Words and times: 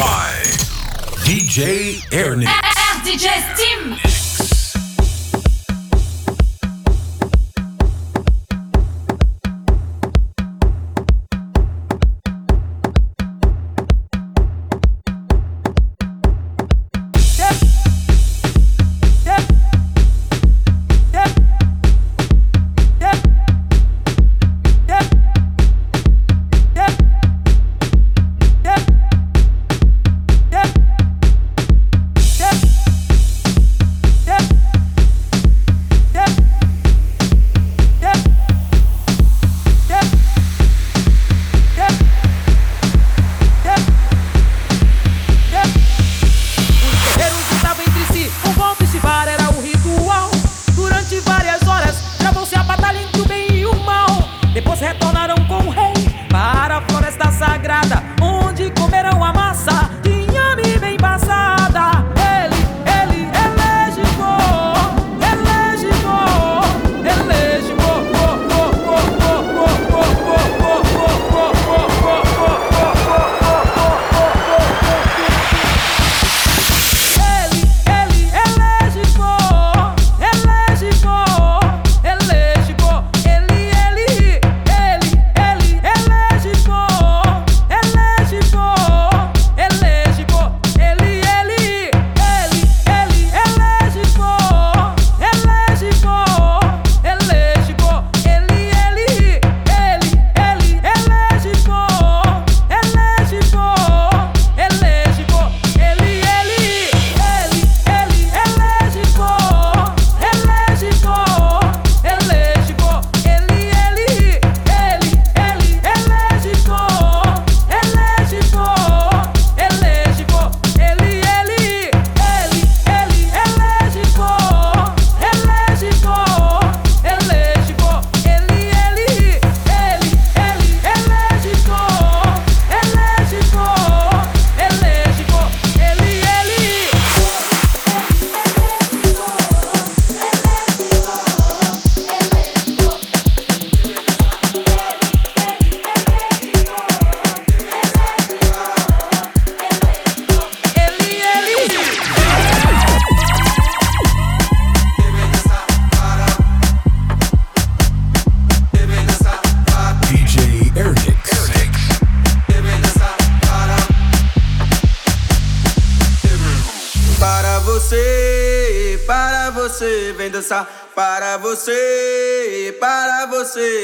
by 0.00 0.32
DJ 1.26 2.00
Ernix. 2.10 2.48
DJ 3.04 3.28
Steam. 3.54 4.19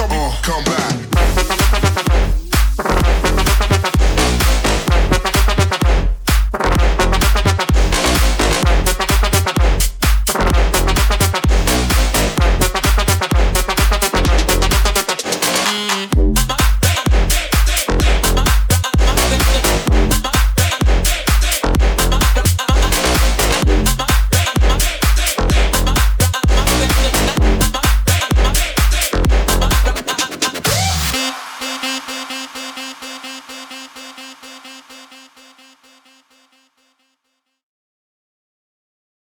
Show 0.00 0.08
me. 0.08 0.16
Uh, 0.16 0.42
come 0.42 0.64
back. 0.64 1.09